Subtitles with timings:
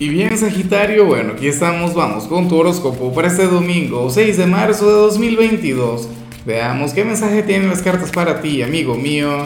[0.00, 4.46] Y bien, Sagitario, bueno, aquí estamos, vamos con tu horóscopo para este domingo, 6 de
[4.46, 6.08] marzo de 2022.
[6.46, 9.44] Veamos qué mensaje tienen las cartas para ti, amigo mío.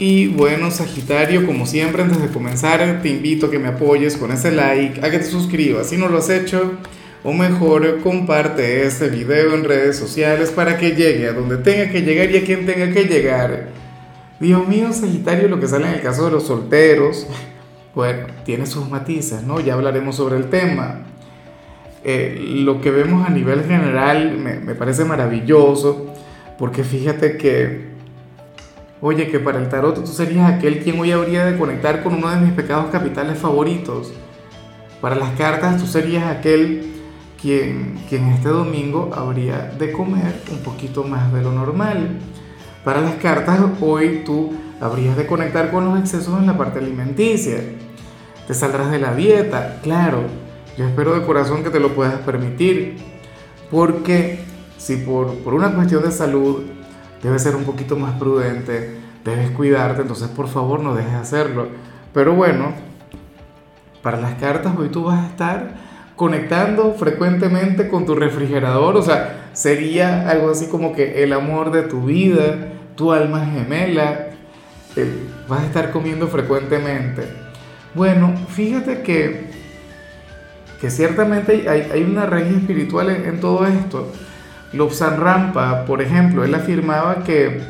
[0.00, 4.32] Y bueno, Sagitario, como siempre, antes de comenzar, te invito a que me apoyes con
[4.32, 6.72] ese like, a que te suscribas si no lo has hecho,
[7.22, 12.02] o mejor, comparte este video en redes sociales para que llegue a donde tenga que
[12.02, 13.68] llegar y a quien tenga que llegar.
[14.40, 17.28] Dios mío, Sagitario, lo que sale en el caso de los solteros
[17.94, 19.60] bueno, tiene sus matices, ¿no?
[19.60, 21.02] Ya hablaremos sobre el tema.
[22.02, 26.06] Eh, lo que vemos a nivel general me, me, parece maravilloso,
[26.58, 27.94] porque fíjate que,
[29.00, 32.30] oye, que para el tarot tú serías aquel quien hoy habría de conectar con uno
[32.30, 34.12] de mis pecados capitales favoritos.
[35.00, 36.94] Para las cartas tú serías aquel
[37.40, 42.18] quien, quien este domingo habría de comer un poquito más de lo normal.
[42.84, 44.52] Para las cartas hoy tú
[44.84, 47.60] habrías de conectar con los excesos en la parte alimenticia
[48.46, 50.22] te saldrás de la dieta, claro.
[50.76, 52.96] Yo espero de corazón que te lo puedas permitir,
[53.70, 54.40] porque
[54.76, 56.64] si por, por una cuestión de salud
[57.22, 61.68] debes ser un poquito más prudente, debes cuidarte, entonces por favor no dejes de hacerlo.
[62.12, 62.72] Pero bueno,
[64.02, 65.74] para las cartas hoy tú vas a estar
[66.16, 71.82] conectando frecuentemente con tu refrigerador, o sea, sería algo así como que el amor de
[71.82, 74.33] tu vida, tu alma gemela,
[74.96, 77.22] eh, vas a estar comiendo frecuentemente.
[77.94, 79.50] Bueno, fíjate que,
[80.80, 84.12] que ciertamente hay, hay una raíz espiritual en, todo esto.
[84.72, 87.60] Lobsang Rampa, por ejemplo, él afirmaba que,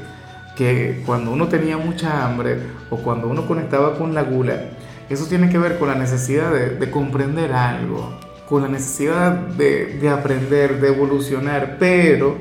[0.56, 2.58] que cuando uno tenía mucha hambre
[2.90, 4.70] o cuando uno conectaba con la gula,
[5.10, 9.98] eso tiene que ver con la necesidad de, de comprender algo, con la necesidad de,
[9.98, 12.38] de, aprender, de evolucionar, pero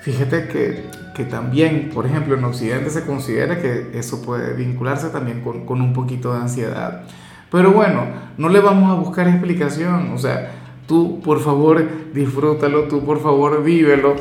[0.00, 5.42] fíjate que, que, también, por ejemplo, en Occidente se considera que eso puede vincularse también
[5.42, 7.02] con, un poquito de ansiedad.
[7.50, 8.06] Pero bueno,
[8.38, 10.52] no le vamos a buscar explicación, o sea,
[10.86, 14.14] tú por favor disfrútalo, tú por favor vívelo.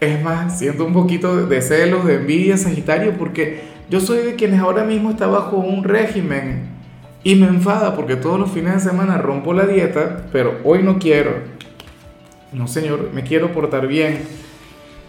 [0.00, 4.60] Es más, siento un poquito de celos, de envidia, Sagitario, porque yo soy de quienes
[4.60, 6.72] ahora mismo está bajo un régimen
[7.24, 10.98] y me enfada porque todos los fines de semana rompo la dieta, pero hoy no
[10.98, 11.34] quiero.
[12.52, 14.22] No, señor, me quiero portar bien.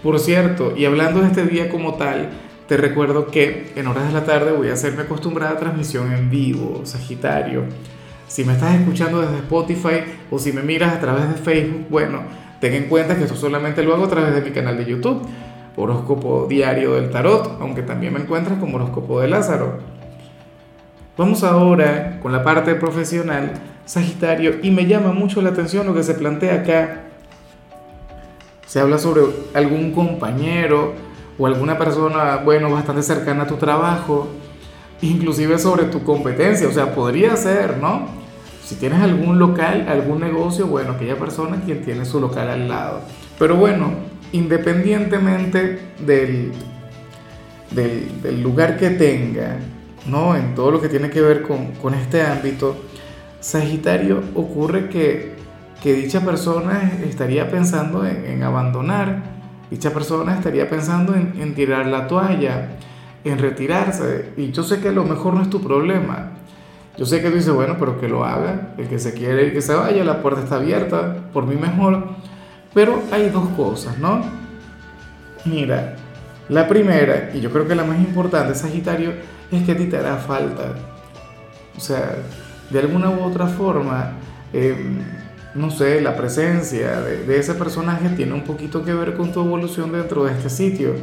[0.03, 2.29] Por cierto, y hablando de este día como tal,
[2.67, 6.29] te recuerdo que en horas de la tarde voy a hacer mi acostumbrada transmisión en
[6.29, 7.63] vivo, Sagitario.
[8.27, 12.19] Si me estás escuchando desde Spotify o si me miras a través de Facebook, bueno,
[12.59, 15.21] ten en cuenta que esto solamente lo hago a través de mi canal de YouTube,
[15.77, 19.79] Horóscopo Diario del Tarot, aunque también me encuentras como Horóscopo de Lázaro.
[21.17, 23.53] Vamos ahora con la parte profesional,
[23.85, 27.03] Sagitario, y me llama mucho la atención lo que se plantea acá
[28.73, 29.21] se habla sobre
[29.53, 30.93] algún compañero
[31.37, 34.27] o alguna persona, bueno, bastante cercana a tu trabajo,
[35.03, 38.07] inclusive sobre tu competencia, o sea, podría ser, ¿no?
[38.65, 43.01] Si tienes algún local, algún negocio, bueno, aquella persona quien tiene su local al lado.
[43.37, 43.91] Pero bueno,
[44.31, 46.51] independientemente del,
[47.69, 49.57] del, lugar que tenga,
[50.07, 50.35] ¿no?
[50.35, 52.75] En todo lo que tiene que ver con, con este ámbito,
[53.39, 55.42] Sagitario ocurre que
[55.83, 59.21] que dicha persona estaría pensando en, abandonar,
[59.69, 62.77] dicha persona estaría pensando en, tirar la toalla,
[63.25, 64.31] en retirarse.
[64.37, 66.29] Y yo sé que a lo mejor no es tu problema.
[66.97, 69.53] Yo sé que tú dices, bueno, pero que lo haga, el que se quiere ir,
[69.53, 72.05] que se vaya, la puerta está abierta, por mí mejor.
[72.73, 74.21] Pero hay dos cosas, ¿no?
[75.43, 75.97] Mira,
[76.47, 79.11] la primera, y yo creo que la más importante, Sagitario,
[79.51, 80.75] es que a ti te hará falta.
[81.75, 82.15] O sea,
[82.69, 84.13] de alguna u otra forma,
[84.53, 84.77] eh,
[85.55, 89.91] no sé, la presencia de, ese personaje tiene un poquito que ver con tu evolución
[89.91, 90.95] dentro de este sitio.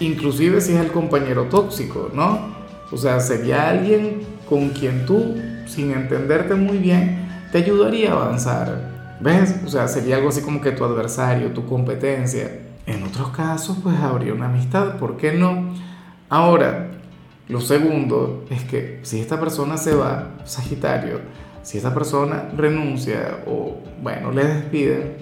[0.00, 2.56] Inclusive si es el compañero tóxico, ¿no?
[2.92, 5.34] O sea, sería alguien con quien tú,
[5.66, 9.16] sin entenderte muy bien, te ayudaría a avanzar.
[9.20, 9.56] ¿Ves?
[9.66, 12.60] O sea, sería algo así como que tu adversario, tu competencia.
[12.86, 15.74] En otros casos, pues habría una amistad, ¿por qué no?
[16.28, 16.90] Ahora,
[17.48, 21.20] lo segundo es que si esta persona se va, Sagitario,
[21.68, 25.16] si esa persona renuncia o, bueno, le despiden,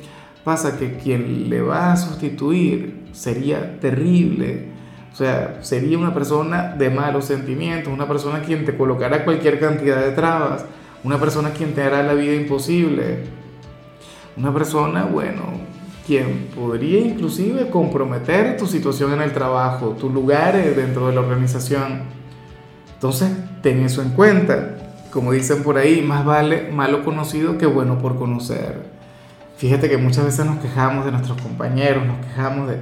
[0.45, 4.69] pasa que quien le va a sustituir sería terrible.
[5.13, 10.01] O sea, sería una persona de malos sentimientos, una persona quien te colocará cualquier cantidad
[10.01, 10.65] de trabas,
[11.03, 13.25] una persona quien te hará la vida imposible,
[14.37, 15.43] una persona, bueno,
[16.07, 22.03] quien podría inclusive comprometer tu situación en el trabajo, tu lugar dentro de la organización.
[22.95, 23.33] Entonces,
[23.63, 24.86] ten eso en cuenta
[25.17, 28.83] como dicen por ahí, más vale malo conocido que bueno por conocer.
[29.57, 32.77] Fíjate que muchas veces nos quejamos de nuestros compañeros, nos quejamos de,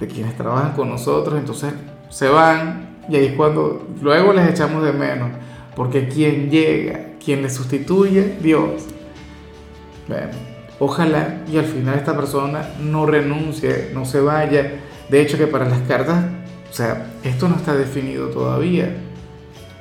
[0.00, 1.72] de quienes trabajan con nosotros, entonces
[2.08, 5.30] se van y ahí es cuando luego les echamos de menos.
[5.76, 8.82] porque quien llega, quien le sustituye, Dios.
[10.08, 10.32] Bueno,
[10.80, 14.72] ojalá y al final esta persona no renuncie, no se vaya.
[15.08, 16.24] De hecho que para las cartas,
[16.68, 18.92] o sea, esto no está definido todavía.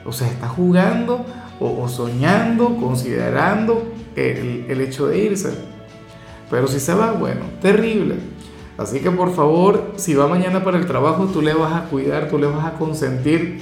[0.06, 1.26] O sea, está jugando
[1.60, 5.54] o, soñando, considerando el, el hecho de irse.
[6.50, 8.16] Pero si se va, bueno, terrible.
[8.78, 12.28] Así que por favor, si va mañana para el trabajo, tú le vas a cuidar,
[12.28, 13.62] tú le vas a consentir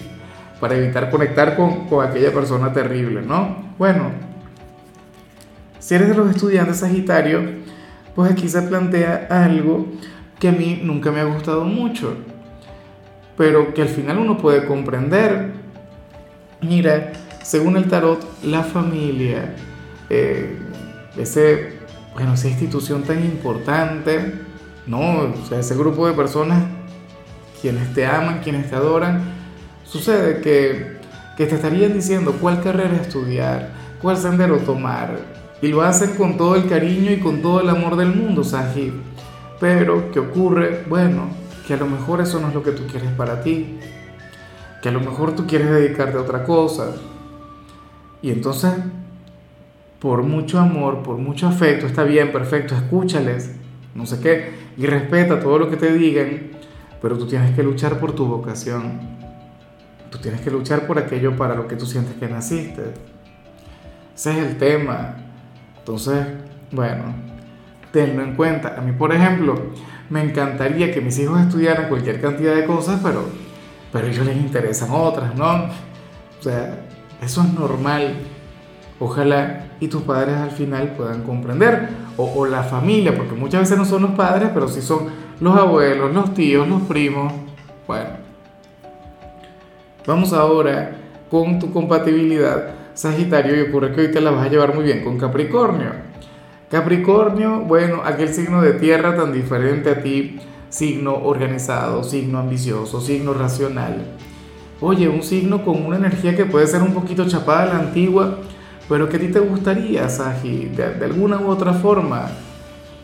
[0.59, 3.73] para evitar conectar con, con aquella persona terrible, ¿no?
[3.77, 4.11] Bueno,
[5.77, 7.41] si eres de los estudiantes Sagitario,
[8.15, 9.85] pues aquí se plantea algo
[10.39, 12.15] que a mí nunca me ha gustado mucho,
[13.37, 15.51] pero que al final uno puede comprender.
[16.61, 17.11] Mira,
[17.43, 19.55] según el tarot, la familia,
[20.09, 20.57] eh,
[21.17, 21.73] ese,
[22.13, 24.33] bueno, esa institución tan importante,
[24.87, 25.21] ¿no?
[25.21, 26.63] O sea, ese grupo de personas,
[27.61, 29.21] quienes te aman, quienes te adoran,
[29.83, 30.97] sucede que,
[31.37, 35.19] que te estarían diciendo cuál carrera estudiar, cuál sendero tomar,
[35.61, 38.93] y lo hacen con todo el cariño y con todo el amor del mundo, Sahib.
[39.59, 40.83] Pero, ¿qué ocurre?
[40.89, 41.27] Bueno,
[41.65, 43.79] que a lo mejor eso no es lo que tú quieres para ti,
[44.81, 46.87] que a lo mejor tú quieres dedicarte a otra cosa.
[48.23, 48.71] Y entonces,
[49.99, 53.53] por mucho amor, por mucho afecto, está bien, perfecto, escúchales,
[53.93, 56.51] no sé qué, y respeta todo lo que te digan,
[57.01, 59.13] pero tú tienes que luchar por tu vocación.
[60.09, 62.93] Tú tienes que luchar por aquello para lo que tú sientes que naciste.
[64.15, 65.15] Ese es el tema.
[65.79, 66.25] Entonces,
[66.71, 67.03] bueno,
[67.91, 68.75] tenlo en cuenta.
[68.77, 69.55] A mí, por ejemplo,
[70.09, 73.25] me encantaría que mis hijos estudiaran cualquier cantidad de cosas, pero,
[73.91, 75.65] pero a ellos les interesan otras, ¿no?
[75.65, 76.85] O sea,
[77.23, 78.15] eso es normal.
[78.99, 83.85] Ojalá y tus padres al final puedan comprender, o, la familia, porque muchas veces no
[83.85, 85.07] son los padres, pero sí son
[85.39, 87.33] los abuelos, los tíos, los primos.
[87.87, 88.09] Bueno,
[90.05, 90.91] vamos ahora
[91.29, 95.03] con tu compatibilidad Sagitario y ocurre que hoy te la vas a llevar muy bien
[95.03, 95.89] con Capricornio.
[96.69, 103.33] Capricornio, bueno, aquel signo de tierra tan diferente a ti, signo organizado, signo ambicioso, signo
[103.33, 104.03] racional.
[104.85, 108.39] Oye, un signo con una energía que puede ser un poquito chapada a la antigua,
[108.89, 112.29] pero que a ti te gustaría, Sagi, de, alguna u otra forma.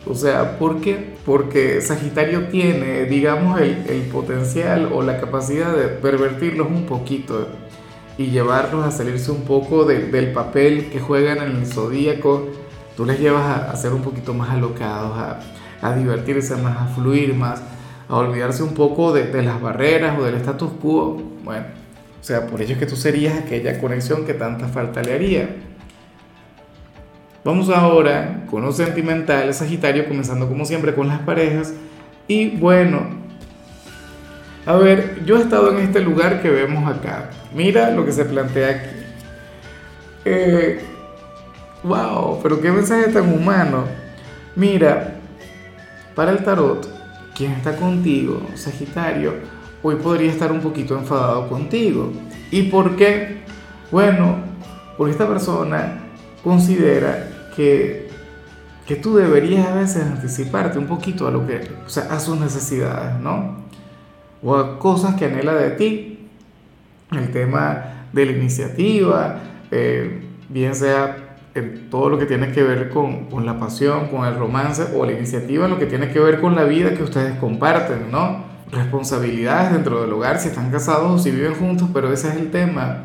[0.06, 1.14] O sea, ¿por qué?
[1.24, 7.46] Porque Sagitario tiene, digamos, el, el potencial o la capacidad de pervertirlos un poquito
[8.18, 12.46] y llevarlos a salirse un poco del papel que juegan en el zodíaco.
[12.94, 15.40] Tú les llevas a, ser un poquito más alocados, a,
[15.80, 17.62] a, divertirse más, a fluir más,
[18.10, 21.22] a olvidarse un poco de, las barreras o del status quo.
[21.44, 21.64] Bueno,
[22.20, 25.48] o sea, por ello es que tú serías aquella conexión que tanta falta le haría.
[27.44, 31.72] Vamos ahora con lo sentimental, Sagitario, comenzando como siempre con las parejas.
[32.26, 33.06] Y bueno,
[34.66, 37.30] a ver, yo he estado en este lugar que vemos acá.
[37.54, 38.90] Mira lo que se plantea aquí.
[40.24, 40.80] Eh,
[41.84, 43.84] wow, pero qué mensaje tan humano.
[44.56, 45.14] Mira,
[46.16, 46.99] para el tarot,
[47.40, 49.32] quien está contigo, Sagitario,
[49.82, 52.12] hoy podría estar un poquito enfadado contigo.
[52.50, 53.38] ¿Y por qué?
[53.90, 54.36] Bueno,
[54.98, 56.02] porque esta persona
[56.44, 58.10] considera que,
[58.86, 62.38] que tú deberías a veces anticiparte un poquito a lo que, o sea, a sus
[62.38, 63.64] necesidades, ¿no?
[64.42, 66.28] O a cosas que anhela de ti
[67.10, 69.38] el tema de la iniciativa,
[69.70, 74.24] eh, bien sea en todo lo que tiene que ver con, con, la pasión, con
[74.24, 77.02] el romance, o la iniciativa en lo que tiene que ver con la vida que
[77.02, 78.44] ustedes comparten, ¿no?
[78.70, 82.50] Responsabilidades dentro del hogar, si están casados o si viven juntos, pero ese es el
[82.50, 83.04] tema.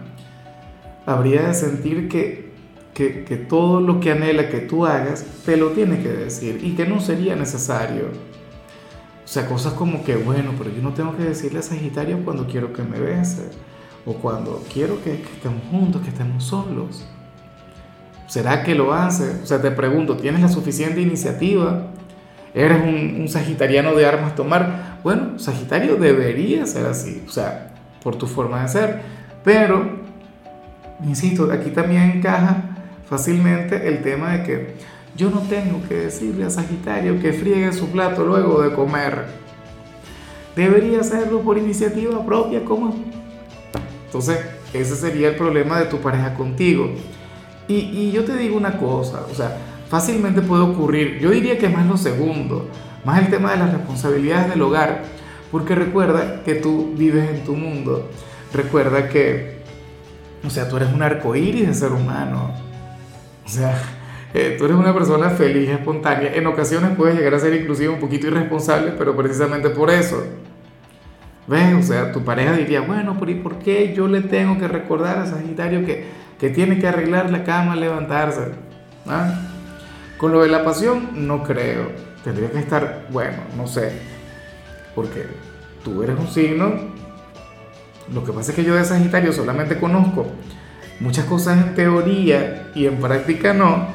[1.06, 2.52] Habría de sentir que,
[2.94, 6.75] que, que todo lo que anhela que tú hagas, te lo tiene que decir y
[6.75, 8.10] que no sería necesario.
[9.24, 12.46] O sea, cosas como que, bueno, pero yo no tengo que decirle a Sagitario cuando
[12.46, 13.50] quiero que me bese
[14.06, 17.08] o cuando quiero que, estemos juntos, que estemos solos.
[18.27, 19.41] ¿Será que lo hace?
[19.44, 21.88] O sea, te pregunto, ¿tienes la suficiente iniciativa?
[22.53, 25.00] ¿Eres un, sagitariano de armas tomar?
[25.03, 29.01] Bueno, Sagitario debería ser así, o sea, por tu forma de ser.
[29.44, 30.00] Pero,
[31.03, 32.77] insisto, aquí también encaja
[33.10, 34.75] fácilmente el tema de que
[35.15, 39.25] yo no tengo que decirle a Sagitario que friegue su plato luego de comer.
[40.55, 42.96] Debería hacerlo por iniciativa propia como
[44.15, 44.39] entonces,
[44.74, 46.89] ese sería el problema de tu pareja contigo.
[47.67, 49.57] Y, yo te digo una cosa, o sea,
[49.89, 52.67] fácilmente puede ocurrir, yo diría que más lo segundo,
[53.03, 55.03] más el tema de las responsabilidades del hogar,
[55.51, 58.10] porque recuerda que tú vives en tu mundo,
[58.53, 59.62] recuerda que,
[60.45, 62.51] o sea, tú eres un arcoíris de ser humano,
[63.43, 63.81] o sea,
[64.34, 68.00] eh, tú eres una persona feliz, espontánea, en ocasiones puedes llegar a ser inclusive un
[68.00, 70.24] poquito irresponsable, pero precisamente por eso.
[71.48, 71.75] ¿Ves?
[71.75, 75.19] O sea, tu pareja diría, bueno, pero ¿y por qué yo le tengo que recordar
[75.19, 76.05] a Sagitario que,
[76.39, 78.51] que tiene que arreglar la cama, levantarse?
[79.08, 79.34] ¿Ah?
[80.18, 81.92] Con lo de la pasión, no creo.
[82.24, 83.92] Tendría que estar, bueno, no sé.
[84.94, 85.25] Porque
[85.84, 86.74] tú eres un signo.
[88.13, 90.27] Lo que pasa es que yo de Sagitario solamente conozco
[91.00, 93.88] muchas cosas en teoría y en práctica no.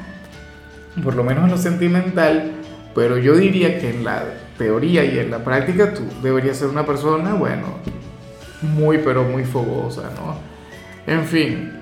[1.03, 2.53] Por lo menos en lo sentimental.
[2.95, 4.25] Pero yo diría que en la
[4.59, 7.79] teoría y en la práctica tú deberías ser una persona, bueno,
[8.61, 10.37] muy pero muy fogosa, ¿no?
[11.07, 11.80] En fin,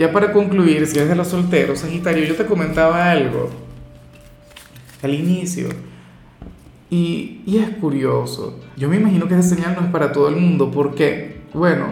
[0.00, 3.50] ya para concluir, si eres de los solteros, Sagitario, yo te comentaba algo
[5.02, 5.68] al inicio.
[6.88, 8.60] Y, y, es curioso.
[8.78, 10.70] Yo me imagino que esa señal no es para todo el mundo.
[10.70, 11.88] porque Bueno,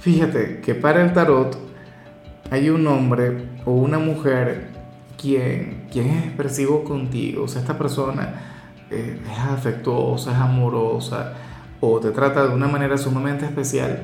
[0.00, 1.56] fíjate que para el tarot
[2.50, 4.66] hay un hombre o una mujer
[5.16, 7.44] quien, quien es expresivo contigo.
[7.44, 8.40] O sea, esta persona
[8.90, 11.34] eh, es afectuosa, es amorosa
[11.80, 14.02] o te trata de una manera sumamente especial,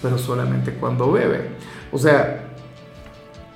[0.00, 1.50] pero solamente cuando bebe.
[1.92, 2.48] O sea,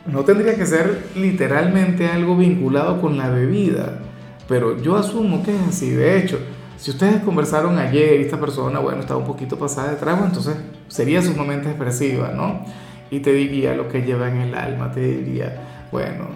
[0.06, 3.98] no tendría que ser literalmente algo vinculado con la bebida,
[4.46, 5.90] pero yo asumo que es así.
[5.90, 6.38] De hecho,
[6.76, 10.56] si ustedes conversaron ayer y esta persona, bueno, estaba un poquito pasada de trago, entonces
[10.88, 12.64] sería sumamente expresiva, ¿no?
[13.10, 16.26] Y te diría lo que lleva en el alma, te diría, bueno,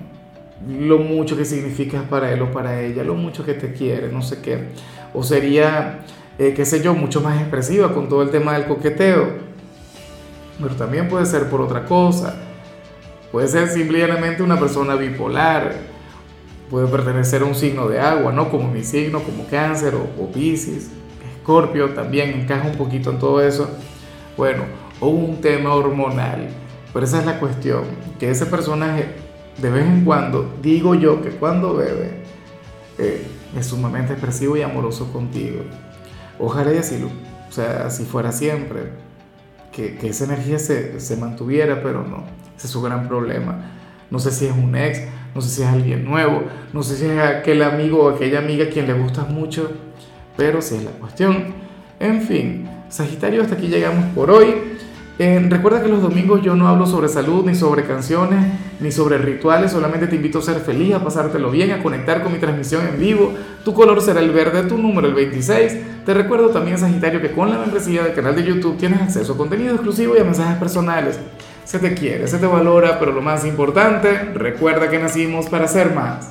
[0.69, 4.23] lo mucho que significas para él o para ella, lo mucho que te quiere, no
[4.23, 4.69] sé qué.
[5.15, 6.01] O sería,
[6.39, 9.50] eh, qué sé yo, mucho más expresiva con todo el tema del coqueteo.
[10.61, 12.35] Pero también puede ser por otra cosa
[13.33, 15.73] Puede ser simplemente una persona bipolar,
[16.69, 18.51] puede pertenecer a un signo de agua, ¿no?
[18.51, 20.91] Como mi signo, como cáncer o, o piscis,
[21.37, 23.71] escorpio también encaja un poquito en todo eso.
[24.37, 24.65] Bueno,
[24.99, 26.49] o un tema hormonal.
[26.93, 27.85] Pero esa es la cuestión,
[28.19, 29.15] que ese personaje
[29.59, 32.25] de vez en cuando, digo yo que cuando bebe,
[32.99, 33.25] eh,
[33.57, 35.63] es sumamente expresivo y amoroso contigo.
[36.37, 37.01] Ojalá y así,
[37.49, 38.91] o sea, así fuera siempre,
[39.73, 42.25] que, esa energía se, se mantuviera, pero no.
[42.57, 43.71] Ese es su gran problema.
[44.11, 45.01] No sé si es un ex,
[45.35, 48.65] no sé si es alguien nuevo, no sé si es aquel amigo o aquella amiga
[48.65, 49.71] a quien le gustas mucho,
[50.37, 51.55] pero si es la cuestión.
[52.01, 54.55] En fin, Sagitario, hasta aquí llegamos por hoy.
[55.23, 58.43] Eh, recuerda que los domingos yo no hablo sobre salud, ni sobre canciones,
[58.81, 62.33] ni sobre rituales, solamente te invito a ser feliz, a pasártelo bien, a conectar con
[62.33, 63.35] mi transmisión en vivo.
[63.63, 66.07] Tu color será el verde, tu número el 26.
[66.07, 69.37] Te recuerdo también, Sagitario, que con la membresía del canal de YouTube tienes acceso a
[69.37, 71.21] contenido exclusivo y a mensajes personales.
[71.65, 75.95] Se te quiere, se te valora, pero lo más importante, recuerda que nacimos para ser
[75.95, 76.31] más.